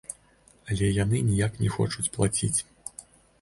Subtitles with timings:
[0.75, 2.59] Але яны ніяк не хочуць плаціць.